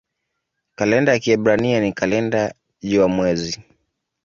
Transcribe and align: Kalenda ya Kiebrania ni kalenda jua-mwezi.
Kalenda 0.75 1.11
ya 1.13 1.19
Kiebrania 1.19 1.79
ni 1.81 1.93
kalenda 1.93 2.53
jua-mwezi. 2.81 3.63